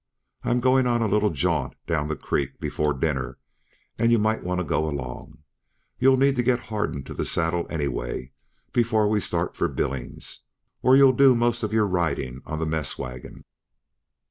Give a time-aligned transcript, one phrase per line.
[0.41, 3.37] I'm going on a little jaunt down the creek, before dinner,
[3.99, 5.43] and you might go along;
[5.99, 8.31] you'll need to get hardened to the saddle anyway,
[8.73, 10.39] before we start for Billings,
[10.81, 13.43] or you'll do most uh riding on the mess wagon."